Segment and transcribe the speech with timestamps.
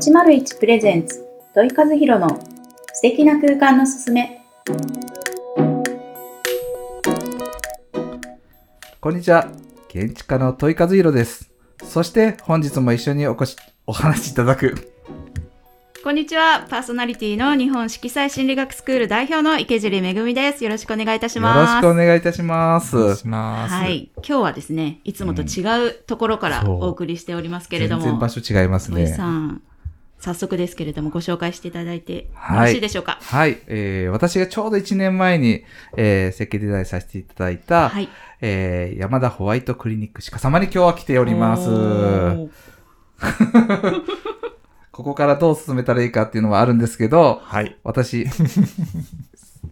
[0.00, 2.40] 801プレゼンツ土井和弘の
[2.94, 4.40] 素敵な空間のすすめ。
[8.98, 9.48] こんにちは。
[9.88, 11.50] 建築家の問い和弘です。
[11.84, 13.56] そして本日も一緒におこし、
[13.86, 14.90] お話しいただく、
[16.02, 16.66] こんにちは。
[16.70, 20.64] パーソナリティの日本色彩心理学スクール代表の池尻めぐみです。
[20.64, 21.84] よろしくお願いいたしよます。
[21.84, 22.96] ろしくお願いいたします。
[22.96, 24.10] はい。
[24.16, 28.02] 今日はですねいつもと違うところからお送りしておりますけれども。
[28.02, 29.06] 全然場所違います土井ね。
[29.08, 29.62] さん
[30.20, 32.72] 早速ですけれどもご紹介していただいてよはい。
[32.72, 33.18] ろしいでしょうか？
[33.20, 35.64] はい、えー、私がちょうど1年前に、
[35.96, 38.08] えー、設計デザインさせていただいた、はい。
[38.42, 41.68] えー、山田ホワイトクリニック鹿様に今日は来ております。
[44.92, 47.76] ここからどう進めたらいいかっていうのはあるんですけど、はい。
[47.84, 48.26] 私、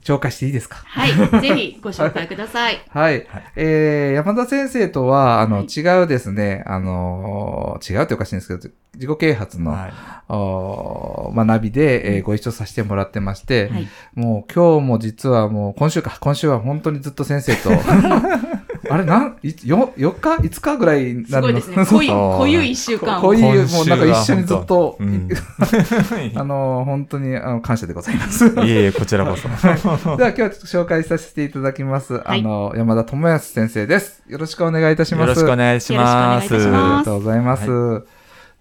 [0.03, 0.77] 紹介していいですか？
[0.85, 2.81] はい ぜひご紹介ください。
[2.89, 3.15] はい。
[3.29, 3.45] はい。
[3.57, 5.67] えー、山田先生とは、あの、はい。
[5.67, 9.93] 違うですね、あのー違うっておかしいんですけど、自己啓発の、はい。
[10.29, 13.89] おー学びで、えーご一緒させてもらってまして、はい。
[14.15, 17.71] もう今日も実はもう今週か、今週は本当にずっと先生と、
[18.91, 21.61] あれ、なん、いよ、4日 ?5 日ぐらいになるの？
[21.61, 23.55] すごいですね 濃いそう濃ゆい一週間をこういもう
[23.87, 25.29] なんか一緒にずっと、うん
[26.35, 28.47] あのー本当にあの感謝でございます。
[28.47, 29.49] いえいえ、こちらこそ。
[29.49, 32.21] では今日は紹介させていただきます。
[32.25, 34.23] あの、山田智康先生です。
[34.29, 35.29] よろしくお願いいたします。
[35.29, 36.53] よろしくお願いします。
[36.53, 37.67] ますありがとうございます。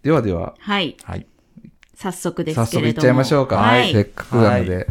[0.03, 1.25] ではでは、はいはい。
[1.95, 3.55] 早速です早けれども速いっちゃいましょうか。
[3.57, 4.87] はいせっかくなので。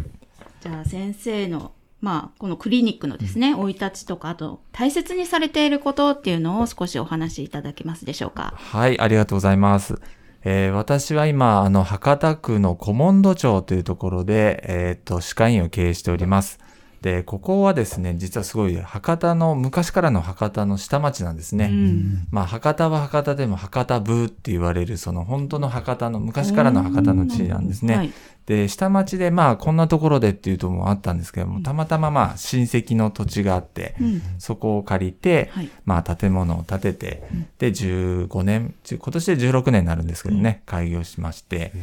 [0.61, 1.71] じゃあ先生の、
[2.07, 8.53] まあ、このクリニックのですね、生い立ちとか、あと大切にされていることっていうのを少しお話しいただけますでしょうか？
[8.55, 9.99] はい、ありがとうございます。
[10.45, 16.59] えー私は今、あの、博多区の古門戸町というところで、えっ、と、歯科医院を経営しております。
[17.01, 21.65] で、ここはですね、実はすごい博多の、昔からの博多の下町なんですね。
[21.65, 22.27] うん。
[22.31, 27.95] まあ、博多は博多でも博多ブーって言われる、その本当の博多の、昔からの博多の地なんですね。
[27.97, 28.13] はい。
[28.47, 34.21] で、下町でまあ、こんなところでっていうともあったんですけども、たまたままあ、親戚の土地があって、うん。
[34.39, 35.69] そこを借りて、はい。
[35.83, 37.23] まあ、建物を建てて、
[37.59, 41.73] で、15年、今年で16年になるんですけどね、開業しまして、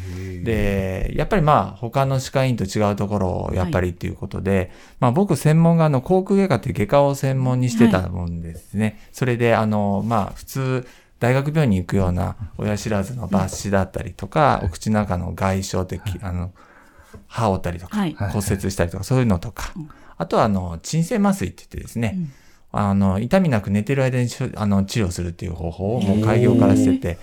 [0.43, 9.01] で、やっぱりまあ、他の歯科医院と違うところをやっぱりっていうことで、まあ僕専門があの、口腔外科っていう外科を専門にしてたもんですね。
[9.13, 10.87] それであの、まあ普通、
[11.25, 16.53] 大学病院に行くような親知らずの抜歯だったりとか、お口の中の外傷って、あの、
[17.27, 19.89] 歯折ったりとか、骨折したりとか、そういうのとか、うん。
[20.19, 22.19] あとはあの、鎮静麻酔って言ってですね、
[22.73, 22.79] うん。
[22.79, 27.19] あの、痛みなく寝てる間にあの治療するっていう方法をもう開業からしてて、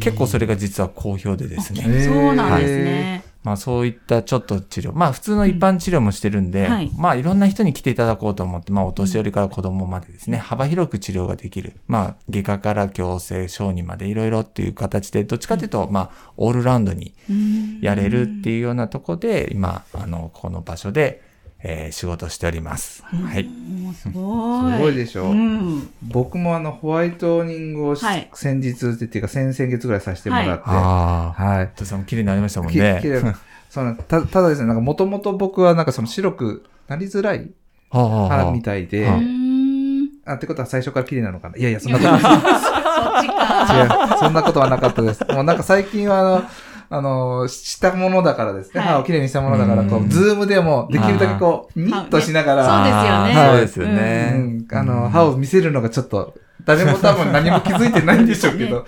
[0.00, 2.04] 結構それが実は好評でですね。
[2.06, 3.24] そうなんですね。
[3.46, 4.92] まあそういったちょっと治療。
[4.92, 11.74] まあ普通の一般治療もしてるんで、うんはいまあいろんな人に来ていただこうと思って、まあお年寄りから子供までですね、幅広く治療ができる。
[11.86, 21.22] まあ外科から矯正、小児までいろいろっていう形で、どっちかというと、まあオールラウンドにうんやれるっていうようなとこで、今、あの、この場所で、
[21.62, 23.02] えー仕事しております。
[23.04, 23.48] はい。
[23.94, 24.72] すごい。
[24.72, 25.88] すごいでしょうん。
[26.02, 31.42] 僕もあの、ホワイトニングをしはい先日っていうか、先々月ぐらいさせてもらって、ああ。
[31.42, 31.68] はい。
[31.74, 32.98] とさんも綺麗になりましたもんきね。
[33.00, 33.34] きれいな
[33.70, 37.50] そうなんたただですね、なんかもともと僕はなんかその白くなりづらい
[37.90, 40.08] はあはあ歯みたいで、うはあん。
[40.26, 41.56] あ、ってことは最初から綺麗なのかな？
[41.58, 42.20] いやいや、そんなことない。
[42.20, 44.02] そっちか。
[44.12, 45.24] 違う、そんなことはなかったです。
[45.30, 46.42] もうなんか最近はあの、
[46.88, 48.80] あの、したものだからですね。
[48.80, 54.32] はい歯をきれいにしたものだから、こう、うんズームでもできるだけこう、ニッとしながら、そうですよねそうですよね。
[54.70, 58.86] うん、あの、歯を見せるのがちょっと、誰も多分何も気づいてないんでしょうけど。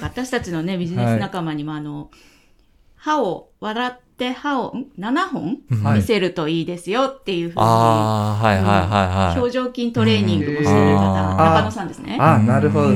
[0.00, 2.10] 私たちのね、ビジネス仲間にも、あの、
[2.96, 8.88] 歯を笑って歯を、ん ?7 本はい見せるといいですよっていうふうに、ああ、はいはいはい
[9.28, 9.38] はい。
[9.38, 12.16] 表情筋トレーニングもしてる方、うん中野さんですね。
[12.18, 12.88] ああ、なるほど。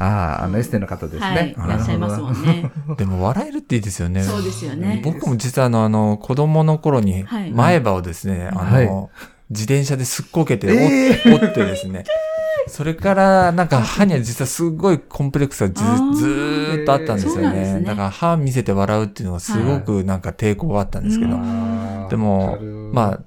[0.00, 1.54] うんああ、あのエステの方ですはい、ね。
[1.56, 2.70] いらっしゃいますもんね。
[2.96, 4.22] でも笑えるっていいですよね。
[4.22, 5.02] そうですよね。
[5.04, 8.86] 僕も実はあの、あの、子供の頃にはい、前歯をですね、あはい。
[8.86, 9.10] の、
[9.50, 12.04] 自転車ですっこけて折,、え折ってですね、
[12.68, 16.12] それから、なんか歯には実はすごいコンプレックスがずあー。
[16.14, 17.80] ずーっとあったんですよね。
[17.80, 17.82] ね。
[17.82, 22.58] だから歯見せて笑うっていうのがすごくなんか抵抗があったんですけど、あーでも
[22.92, 23.20] まあ、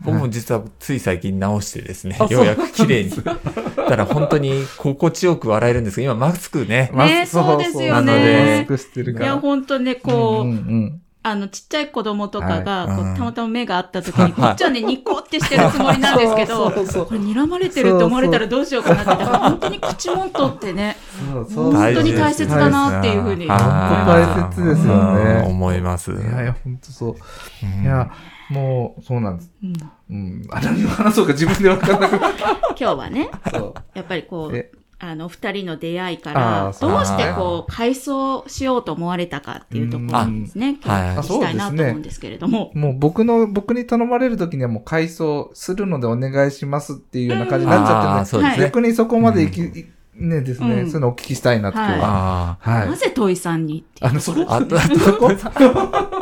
[0.00, 3.10] 僕も実はつい最近直してですね、ようやく綺麗に。
[3.10, 5.96] だから本当に心地よく笑えるんです。
[5.96, 6.90] けど、今マスクね。
[6.94, 8.58] マスねそうですよね。
[8.58, 9.38] マスクしてるいや、から。
[9.40, 13.10] ほんとね、こう、うんうんあの、ちっちゃい子供とかが、こうはい。
[13.10, 13.16] うん。
[13.16, 17.06] たまたま目があった時に、 こっちはね、ニコってしてる つもりなんですけど、そうそう。
[17.06, 20.96] これ睨まれてるって思われたらどうしようかなって、だから本当に口元ってね、
[21.32, 21.72] そうそう。
[21.72, 25.42] 本当に大切だなっていうふうに本当大切ですよね。
[25.44, 26.12] うん思います。
[26.12, 27.16] いやいや、ほんとそう。
[27.62, 27.82] うん。
[27.82, 28.08] いや、
[28.50, 29.50] もう、そうなんです。
[29.62, 29.72] うん
[30.10, 30.42] うん。
[30.50, 32.32] あ、何を話そうか自分で分かんなくなっ
[32.78, 33.50] 今日はね、た。
[33.50, 33.74] そう。
[33.94, 40.76] やっぱりこうえ、あの、二人の出会いかあら、どうしてこう、改装しようと思われたかっていうところなんですね。
[40.84, 42.72] 今日お聞きしたいなと思うんですけれども。
[42.74, 48.56] もう僕の、僕に頼まれるときにはもう改装するのでお願いしますっていうような感じになっちゃってね。
[48.58, 49.86] 逆にそこまでいき、い
[50.18, 51.84] ねですね、うんそういうのをお聞きしたいなっては。
[51.86, 52.70] ああ。
[52.70, 52.88] はい。
[52.88, 56.18] なぜトイさんにあの、そこあと、あと？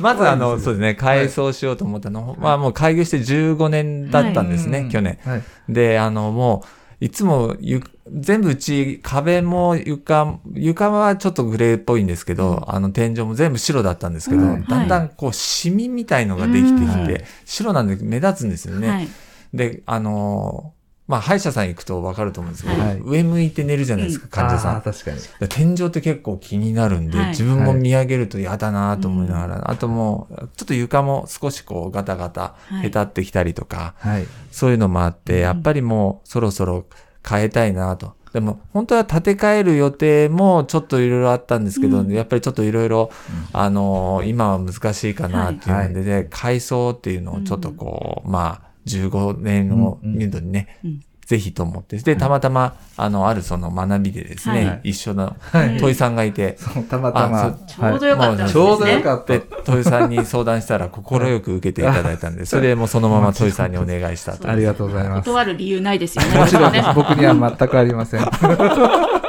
[0.00, 5.18] まずあの、そうですね、改装しようと思ったの、まあもう開業して15年だったんですね、うん去年。
[5.24, 5.42] はい。
[5.68, 6.64] で、あの、も
[7.00, 18.88] う、いつもゆ、全部うち、壁も床、床はちょっとグレーっぽいんですけど、あの、天井も全部白だったんですけど、はいだんだんこう、シミみたいのができてきて、うん白なんで目立つんですよね。
[18.88, 19.08] はい。
[19.54, 20.77] で、あのー
[21.08, 23.00] まあ、歯医者さん行くとわかると思うんですけど、はい。
[23.00, 24.82] 上向いて寝るじゃないですか、患者さん。
[24.82, 25.16] 確かに。
[25.40, 27.28] で天井って結構気になるんで、はい。
[27.30, 32.86] 自分も見上げると嫌だなと思いながら、あともう、ちょっと床も少しこうガタガタ、はい。
[32.86, 34.26] へたってきたりとか、はい。
[34.50, 36.84] そういうのもあって、やっぱりもうそろそろ
[37.26, 38.18] 変えたいなと。
[38.34, 42.12] でも、本当は建て替える予定もちょっといろいろあったんですけど、うん。
[42.12, 43.10] やっぱりちょっといろいろ、
[43.54, 51.98] あのー今は難しいかなっていうので、はで改装っていうのをちょっとこう、まあ、15年をうんうん見るにね、うんぜひと思って。
[51.98, 57.52] で、たまたま、あの、あるその学びでですね、はい一緒のはい問いさんがいて、そう、たまたまあ。
[57.66, 58.52] ちょうどよかったですね。
[58.54, 61.02] ちょうどよかったで、問いさんに相談したら、快
[61.42, 64.48] く受けていただいたんで、それでもうそのまま問いさんにお願いしたと。
[64.48, 65.26] ありがとうございます。
[65.26, 66.38] 断る理由ないですよね。
[66.38, 66.82] もちろんね。
[66.96, 68.20] 僕には全くありません。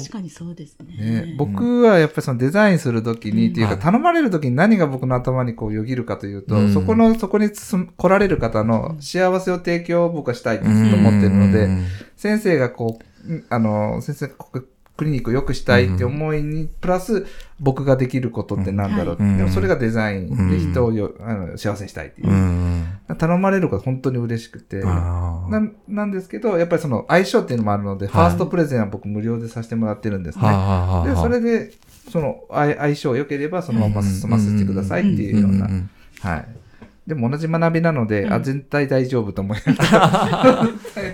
[0.00, 0.96] 確かにそうですね。
[0.96, 3.52] ね、僕はやっぱりそのデザインするときに、うん。
[3.52, 3.82] っていうかはい。
[3.82, 6.72] 頼まれるときに何が僕の頭にこうよぎるかというと、うん。
[6.72, 10.84] そこの、そこにつ来られる方の幸せを提供を僕はしたいと思っ
[11.20, 11.86] てるので、うん。
[12.16, 14.62] 先生がこう、んあの、先生がここ
[15.00, 17.26] クリニックを良くしたいって思いに、プラス
[17.58, 19.14] 僕ができることってなんだろう。
[19.14, 19.38] って、うん。
[19.38, 22.28] でもそれがデザインでうん人をよ、あの幸せにしたいっていう。
[22.28, 22.32] う。
[22.34, 22.84] ん。
[23.16, 24.82] 頼まれること本当に嬉しくて。
[25.48, 30.44] ななんですけど、やっぱりその相性っていうのもあるので、ファーストプレゼンは僕無料でさせてもらってるんですね。
[30.44, 31.72] はあはあはあで、それで、
[32.10, 35.68] その相相性良ければそのまま進ませてくださいっていうような。
[36.20, 36.48] はい。
[37.06, 40.68] でも同じ学びなので、うんあ、全体大丈夫と思いなが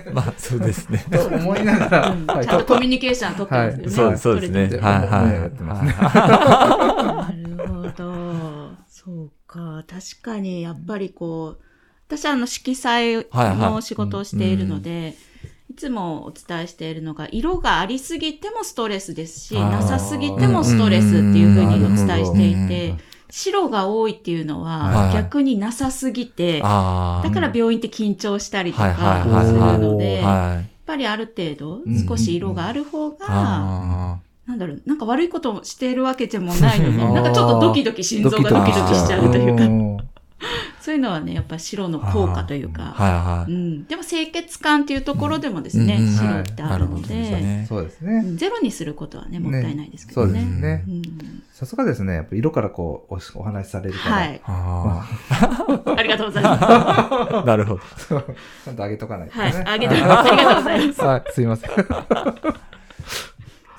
[0.13, 1.03] まあ、そうですね。
[1.09, 3.83] ら、と思いながら、うんはいちゃんとコミュニケーション取ってますよね。
[3.83, 4.67] はいそうそうですね。
[4.67, 5.33] ではいはい。
[5.33, 8.69] やってますね なるほど。
[8.87, 9.83] そうか。
[9.87, 11.63] 確かに、やっぱりこう、
[12.07, 13.57] 私はあの色彩はいはい。
[13.57, 15.15] の仕事をしているので、
[15.69, 22.93] いつもお伝えしているのが、色がありすぎてもストレスですし、なさすぎてもストレスっていうふうにお伝えしていうんて、
[23.29, 27.27] 白が多いっていうのははい逆になさすぎて、ああ。
[27.27, 29.69] だから病院って緊張したりとはいはいかするはい。
[29.71, 29.79] はい。
[29.79, 30.23] ので、やっ
[30.55, 30.69] はい。
[30.85, 37.13] ぱりある程度うん少し色がある方が、あなんだろう、なんか悪いことをしているわけでもないのに、 あー。
[37.13, 39.97] なんかちょっとドキドキ心臓がドキドキしちゃうというか、ん
[40.87, 42.77] そういうのはね、やっぱ白の効果というあ。
[42.77, 43.51] か、はいはい。
[43.51, 47.65] うん、でも清潔感っていうところでもですね、白ってあるので、ね。
[47.67, 48.21] そうですね。
[48.23, 50.85] うんゼロにすることはね、もったいないですけどそうですね。
[51.51, 52.13] さすがですね。
[52.13, 54.15] やっぱ色からこうおお話しされるから。
[54.15, 54.41] はい。
[54.45, 55.09] あ
[55.97, 56.63] ありがとうございます。
[56.63, 57.43] あ。
[57.45, 57.81] なるほど。
[58.63, 59.51] ちゃんと上げとかないとはい。
[59.51, 59.63] ね。
[59.67, 61.01] あげて、ありがとうございます。
[61.01, 61.71] はい、すいません。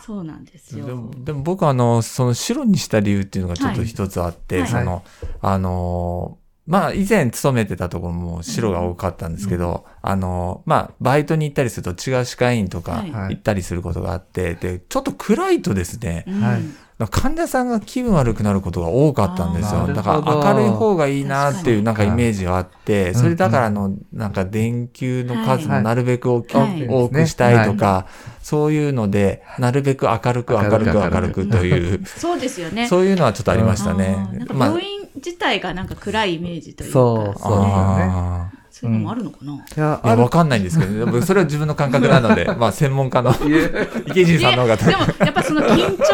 [0.05, 0.85] そうなんですよ。
[0.85, 5.03] でも、でも僕はあの、その白にした理由っていうのがちょっと一つあって、はいその、
[5.41, 6.37] あの、
[6.69, 13.11] まあ以前勤めてたところも白が多かったんですけど、あの、まあバイトに行ったりすると違う歯科医院とかはい。
[13.11, 13.37] はい。
[13.37, 16.41] 行ったりすることがあって、で、ちょっと暗いとですね、うん。
[16.43, 16.63] はい。
[17.07, 19.87] 患者さんが気分悪くなることが多かったんですよ。
[19.87, 23.15] だから明るい方がいいなっていうなんかイメージがあって、い。
[23.15, 26.87] それだからあの、なんか電球の数もなるべく大きはい。
[26.89, 28.09] 多くしたいとか、
[28.43, 32.89] そういうので、なるべく明るく明るく明るくという、 そうですよね。
[32.89, 37.39] そういうのはちょっとありましたあねまあ病院自体がなんか暗いイメージというか、そう。
[37.39, 37.67] そうね。
[37.73, 43.35] あそういうのもあるのかな、いや、ーいや、わかんないんですけど、ね、僕それは自分の感覚なので、 まあ専門家の
[44.07, 44.77] 池尻さんの方が。
[44.77, 46.05] でも、やっぱその緊張、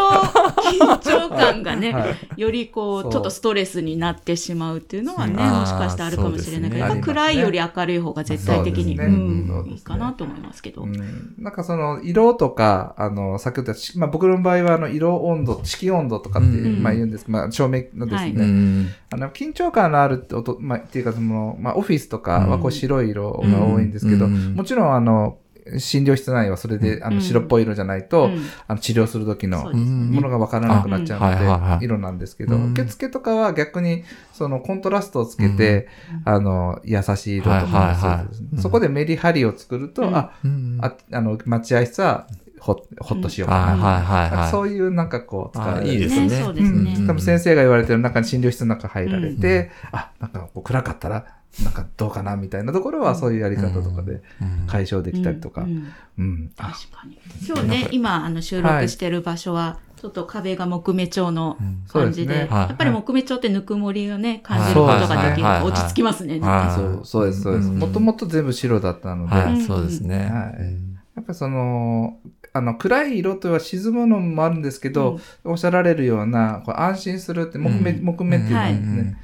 [0.72, 2.06] 緊張感がね、は
[2.38, 2.40] い。
[2.40, 5.50] よりこう、ちょっとストレスになってしまうっていうのはね、うん。
[5.60, 10.84] もしかしてあるかもしれないけど、あーやっぱ暗いより明るい方が絶対的に、そうんいいかなと思いますけど。
[10.84, 11.34] うん。
[11.38, 16.82] なんかその色とか、あの、先ほど言ったし、まあ僕の場合はあの色温度、色温度とかって、うん。
[16.82, 18.30] まあ言うんですまあ照明のですね、はい。
[18.30, 24.54] うんあの、緊張感のある音、まあ、っていうかその、まあオフィスとかはこう白い色が多いんですけど、うん。
[24.54, 25.38] もちろんあの、
[25.78, 28.44] 診療室内はそれで、あの、うん白っぽい色じゃないと、うん。
[28.66, 32.72] あの、治療する時のものがわからなくなっちゃうので、色なんですけど、うん。
[32.72, 34.02] 受付とかは逆に、
[34.32, 35.86] その、コントラストをつけて、
[36.24, 38.26] あの、優しい色とか
[38.58, 40.32] そこでメリハリを作ると、あ
[41.12, 42.26] あの、待合室は
[42.64, 43.50] ほ、ほっとしよう。
[43.50, 43.84] かはいな。
[43.84, 44.50] はいはいはい。
[44.50, 46.30] そういうなんかこう、あ使いいですね。
[46.30, 46.96] そうですね。
[46.98, 47.06] うん。
[47.06, 51.26] 多分先生が言われてる中に診療室の中入られて、あ、なんかこう暗かったら、
[51.62, 54.66] なんかどうかなみたいなところはそういうやり方とかでうん。
[54.66, 55.62] 解消できたりとか。
[55.62, 55.66] う
[56.18, 56.50] うん。
[56.56, 57.18] 確かに。
[57.46, 61.84] 今日ね、今、あの、収録してる場所は、ちょっと壁が木目調のうん。
[61.86, 65.46] 感じで、やっぱり木目調ってぬくもりをね、感じることができる。
[65.46, 65.60] はい。
[65.60, 66.40] と落ち着きますね。
[66.40, 66.74] はい。
[66.74, 67.68] そう、そうです、そうです。
[67.68, 67.78] うん。
[67.78, 70.30] もともと全部白だったので、やはい、そうですね。
[70.32, 70.62] はい。
[70.62, 70.94] うん。
[71.24, 72.18] っぱりその、
[72.56, 78.04] あの、暗い色とは沈むのもあるんですけど、おっしゃられるような、こう安心するって、木目、うん。
[78.04, 79.16] 木目っていうのはですうんね、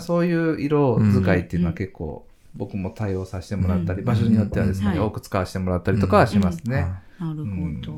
[0.00, 4.98] そういう色使いっていうのは結構、僕も対応させてもらったり、うん場所によってはですね、はい。
[4.98, 6.86] 多く使わせてもらったりとかはしますね。
[7.20, 7.80] なるほうん。
[7.82, 7.92] ど。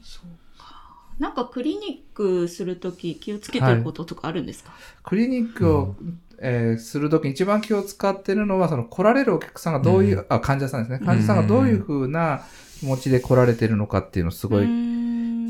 [0.00, 0.76] そうか。
[1.18, 5.96] なんかクリニックするとき気をつけてることとかあるんですか、クリニックを、
[6.38, 11.04] えーするときに一番気を使ってるのは、その来られるお客さんがどういう、うあ、患者さんですね。
[11.04, 12.42] 患者さんがどういうふうな
[12.84, 14.66] 気持ちで来られてるのかっていうのをすごい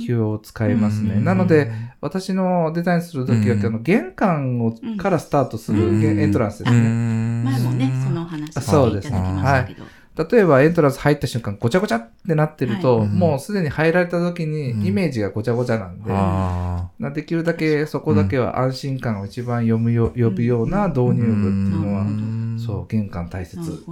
[0.04, 0.30] 気を。
[0.30, 1.14] を使いますね。
[1.14, 1.24] うん。
[1.24, 3.66] なので、、私のデザインするときは、うん。
[3.66, 6.80] あの玄関をうんからスタートする、エントランスですね。
[6.80, 9.84] 前もね、そのお話しそうですしていただきましたけど。
[10.16, 14.86] 例えばエントランス入った瞬間、ごちゃごちゃってなってると、はいもうすでに入られた時にうん。
[14.86, 21.30] イメージがごちゃごちゃなんで、あなできるだけそこだけは安心感を一番読むよ、呼ぶような導入部ってい
[21.72, 23.62] うのは、うんそう、玄関大切。
[23.62, 23.84] ス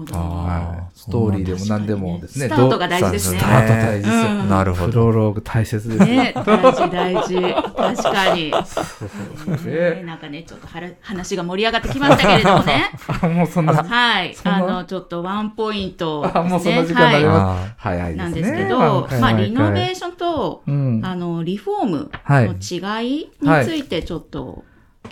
[1.11, 2.47] トーリーでも何でもですね。
[2.47, 3.39] スタートが大事ですね。
[3.39, 4.31] スタート大事ですよ。
[4.31, 4.93] うんなるほど。
[4.93, 6.05] プロローグ大切です。
[6.05, 7.41] ね、大事大事。
[7.75, 8.51] 確かに。
[10.05, 10.69] なんかね、ちょっと
[11.01, 12.91] 話が盛り上がってきましたけれどもね。
[13.23, 14.35] あもうそんな、はい。
[14.45, 18.25] あの、ちょっとワンポイント、あもうそんな時間になりはまあ早いい、ですね。
[18.25, 21.01] なんですけど、まあ、リノベーションと、うん。
[21.05, 22.49] あの、リフォームはい。
[22.49, 24.65] の違いについてちょっと、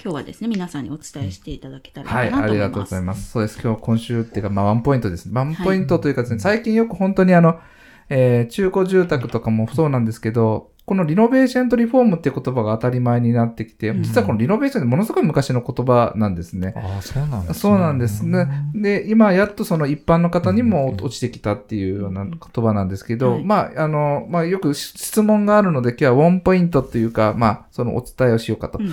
[0.03, 2.51] 今日はですね、皆さんにお伝えしていただけたらはい、なと思います。
[2.51, 3.31] ありがとうございます。
[3.31, 3.61] そうです。
[3.63, 5.29] 今日、今週っていうか、まあ、ワンポイントです。
[5.31, 7.61] ワンポイントというかですね、最近よく本当にあの、
[8.09, 16.75] えー中古住宅とかもそうなんですけど、このリノベーションとリフォームっていう言葉が当たり前になってきて、うん実はこのリノベーションってものすごい昔の言葉なんですね。
[16.77, 17.55] ああ、そうなんですね。
[17.55, 18.49] そうなんですね。
[18.75, 28.79] で、今やっとその一般の方にも落ちてきたっていうような言葉なんですけど、はいまあ、あの、まあ、よく質問があるので、今日はワンポイントっていうか、まあ、そのお伝えをしようかと。
[28.79, 28.91] うん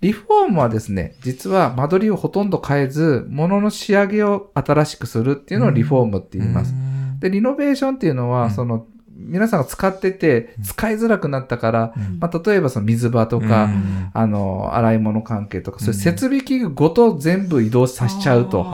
[0.00, 6.74] リフォームはですね、実は間取りをほとんど変えず、物の仕上げを新しくするっていうのをリフォームって言います。
[7.20, 8.86] で、リノベーションっていうのは、うんその、
[9.18, 18.64] 皆さんが使っててうん使いづらくなったから、うんまあ、例えばその水場とか、うんあの、洗い物関係とか、そういううん設備器具ごと全部移動させちゃうと。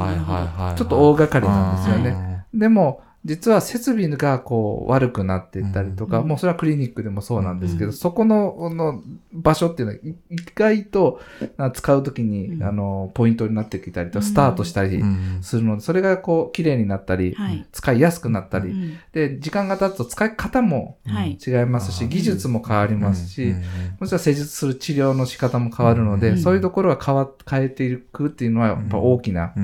[0.77, 2.11] ちょっと大掛かりなんですよね。
[2.13, 2.45] ね。
[2.53, 9.03] でも、実は設備がこう悪くなっていったりとか、うんもうそれはクリニックでもそうなんですけど、うんそこのこの
[9.33, 9.99] 場所っていうのは
[10.31, 11.21] 意外と
[11.57, 12.63] あ使うときに、うん。
[12.63, 14.25] あのポイントになってきたりとうん。
[14.25, 17.67] スタートしたりうんするので、それがこう綺麗になったり、はい。
[17.73, 21.39] 使いやすくなったり、うんで、時間が経つと使い方もはい。
[21.45, 23.63] 違いますし、うん技術も変わりますし、うん
[24.01, 26.39] もちろん施術する治療の仕方も変わるので、うん。
[26.39, 29.55] そういうところは変わ、変えていくっていうのはやっぱ大きな、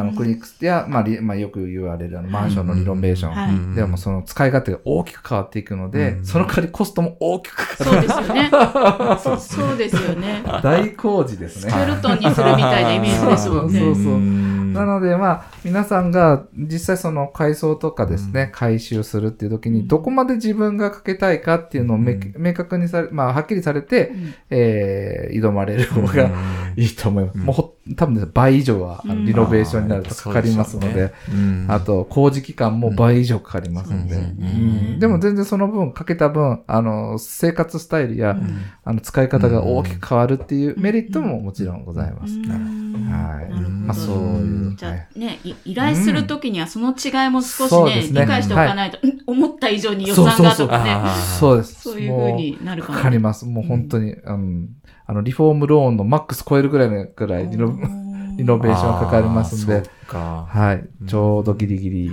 [0.00, 3.74] あの、クリニックや、まあ、リまあ、よく言われるあのマンションのリノベーション。
[3.74, 8.50] でもその使い勝手が大きく変わっていくので、うんその代わりコストも大きくかかそうですよね。
[9.38, 10.42] そうですよね。
[10.46, 10.62] る。
[10.62, 11.70] 大工事ですね。
[11.70, 13.78] スケルトンにするみたいなイメージですもんね。
[13.78, 18.52] そうそうなので、まあ、皆さんが実際その改装とかですね、うん。
[18.52, 19.88] 改修するっていう時に、うん。
[19.88, 24.34] どこまで自分がかけたいかっていうのを明確にされ、まあ、はっきりされて、うん。
[24.50, 26.30] えー、挑まれる方が
[26.76, 27.38] いいと思います。
[27.38, 27.44] うん。
[27.44, 31.66] もうほ、多分ね、倍以上は、リノベーションになるとかかりますので、うん。
[31.68, 34.16] あと、工事期間も倍以上かかりますので、
[34.98, 38.60] でも全然その分、かけた分、あの、生活スタイルや、うん。
[38.84, 42.34] あの、使い方が大きく変わるっていうメリットももちろんございます。
[42.34, 42.44] うん。
[43.10, 43.50] はい。
[43.52, 44.59] まあ、そういう。
[44.76, 45.08] じゃはい。
[45.16, 50.96] あね、い依頼するときにはその違いも少しね、理解しておかないと、うん思った以上に予算がとかね、
[51.38, 51.82] そうです。
[51.82, 52.94] そういう風になるかも。
[52.94, 53.46] もうかかります。
[53.46, 54.68] もう本当に、うん、
[55.06, 57.72] あの、リフォームローンのマックス超えるぐらいのぐらいリノ、
[58.36, 59.82] リノベーションかかりますんで。
[60.08, 61.06] はい。
[61.06, 62.10] ちょうどギリギリ。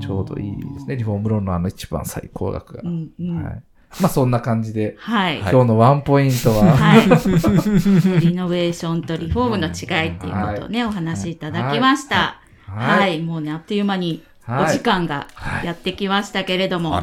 [0.00, 0.96] ちょうどいいですね。
[0.96, 2.82] リフォームローンのあの一番最高額が。
[2.82, 3.62] はい。
[4.00, 5.40] まあ、そんな感じで、はい。
[5.40, 7.02] はい今日のワンポイントは、はい。
[8.20, 12.40] リノベーションとリフォームの違いっていうことをね、お話しいただきました。
[12.66, 13.20] はい。
[13.20, 15.28] もうね、あっという間におはい時間が
[15.62, 17.00] やってきましたけれども。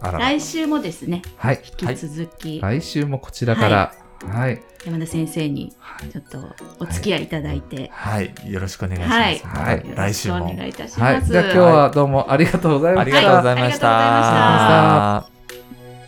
[0.00, 1.60] 来週もですね、はい。
[1.80, 3.92] 引き続き、来週もこちらから、
[4.28, 4.62] はい。
[4.84, 5.74] 山田先生に
[6.10, 6.38] ちょっと
[6.78, 8.32] お付き合いいただいて、はい。
[8.46, 9.58] よろしくお願いします。
[9.60, 9.84] はい。
[9.94, 11.14] 来週もしくお願いいたしはい。
[11.20, 11.32] ます。
[11.32, 13.18] じゃあ今日はどうもありがとうございました。
[13.18, 14.40] ありがとうございましはいありがとうござ
[15.20, 15.39] いましたた。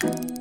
[0.02, 0.31] Thank you.